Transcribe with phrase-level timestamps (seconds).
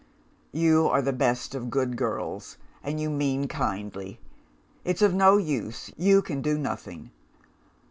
[0.51, 4.19] "You are the best of good girls, and you mean kindly.
[4.83, 7.11] It's of no use you can do nothing.